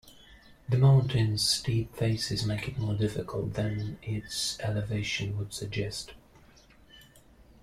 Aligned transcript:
The 0.67 0.79
mountain's 0.79 1.47
steep 1.47 1.95
faces 1.95 2.43
make 2.43 2.67
it 2.67 2.79
more 2.79 2.95
difficult 2.95 3.53
than 3.53 3.99
its 4.01 4.59
elevation 4.61 5.37
would 5.37 5.53
suggest. 5.53 6.13